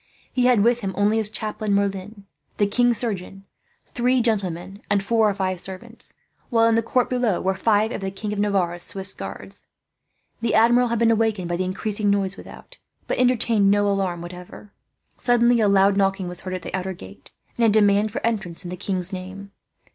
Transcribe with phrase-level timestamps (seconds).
[0.33, 2.25] He had with him only his chaplain Merlin,
[2.57, 3.45] the king's surgeon,
[3.85, 6.15] three gentlemen and four or five servants;
[6.49, 9.67] while in the court below were five of the King of Navarre's Swiss guards.
[10.41, 14.73] The Admiral had been awakened by the increasing noise without, but entertained no alarm whatever.
[15.19, 17.29] Suddenly a loud knocking was heard at the outer gate,
[17.59, 19.51] and a demand for entrance, in the king's name.